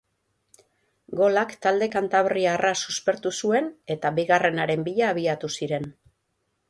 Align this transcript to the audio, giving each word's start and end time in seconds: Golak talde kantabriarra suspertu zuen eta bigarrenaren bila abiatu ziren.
Golak 1.19 1.51
talde 1.65 1.89
kantabriarra 1.95 2.71
suspertu 2.85 3.35
zuen 3.43 3.69
eta 3.97 4.13
bigarrenaren 4.21 4.87
bila 4.89 5.13
abiatu 5.17 5.53
ziren. 5.59 5.87